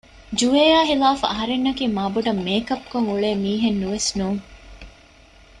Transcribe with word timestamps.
ޖުވޭއާ 0.39 0.79
ހިލާފަށް 0.89 1.31
އަހަރެންނަކީ 1.31 1.83
މާބޮޑަށް 1.97 2.41
މޭކަޕް 2.45 2.85
ކޮށް 2.91 3.07
އުޅޭ 3.09 3.29
މީހެއް 3.43 3.79
ނުވެސް 3.81 4.09
ނޫން 4.17 4.41